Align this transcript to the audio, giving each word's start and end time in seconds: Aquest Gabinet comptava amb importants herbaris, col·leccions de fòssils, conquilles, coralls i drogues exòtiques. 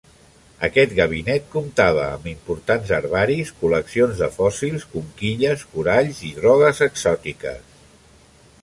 Aquest 0.67 0.93
Gabinet 0.99 1.51
comptava 1.55 2.05
amb 2.13 2.25
importants 2.31 2.93
herbaris, 2.97 3.53
col·leccions 3.61 4.25
de 4.25 4.31
fòssils, 4.39 4.89
conquilles, 4.97 5.69
coralls 5.77 6.25
i 6.31 6.35
drogues 6.41 6.85
exòtiques. 6.91 7.81